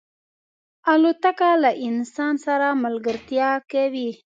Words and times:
الوتکه 0.91 1.51
له 1.63 1.71
انسان 1.87 2.33
سره 2.45 2.67
ملګرتیا 2.83 3.49
کوي. 3.71 4.09